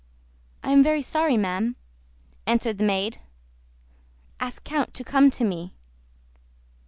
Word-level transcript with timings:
"I 0.63 0.71
am 0.71 0.81
very 0.81 1.03
sorry, 1.03 1.37
ma'am," 1.37 1.75
answered 2.47 2.79
the 2.79 2.83
maid. 2.83 3.19
"Ask 4.39 4.63
the 4.63 4.69
count 4.71 4.95
to 4.95 5.03
come 5.03 5.29
to 5.29 5.43
me." 5.43 5.75